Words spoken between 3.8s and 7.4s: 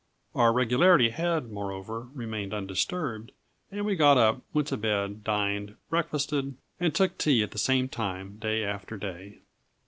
we got up, went to bed, dined, breakfasted, and took